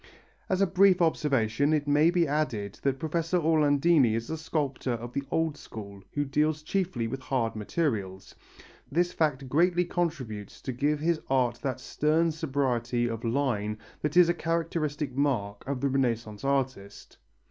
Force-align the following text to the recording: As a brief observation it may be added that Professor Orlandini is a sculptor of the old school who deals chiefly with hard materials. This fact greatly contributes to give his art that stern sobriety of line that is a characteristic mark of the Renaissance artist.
As 0.49 0.61
a 0.61 0.65
brief 0.65 0.99
observation 0.99 1.73
it 1.73 1.87
may 1.87 2.09
be 2.09 2.27
added 2.27 2.79
that 2.81 2.97
Professor 2.97 3.37
Orlandini 3.37 4.15
is 4.15 4.31
a 4.31 4.35
sculptor 4.35 4.93
of 4.93 5.13
the 5.13 5.21
old 5.29 5.57
school 5.57 6.01
who 6.13 6.25
deals 6.25 6.63
chiefly 6.63 7.05
with 7.07 7.19
hard 7.21 7.55
materials. 7.55 8.33
This 8.91 9.13
fact 9.13 9.47
greatly 9.47 9.85
contributes 9.85 10.59
to 10.63 10.71
give 10.73 10.99
his 11.01 11.21
art 11.29 11.59
that 11.61 11.79
stern 11.79 12.31
sobriety 12.31 13.07
of 13.07 13.23
line 13.23 13.77
that 14.01 14.17
is 14.17 14.27
a 14.27 14.33
characteristic 14.33 15.15
mark 15.15 15.63
of 15.67 15.81
the 15.81 15.87
Renaissance 15.87 16.43
artist. 16.43 17.19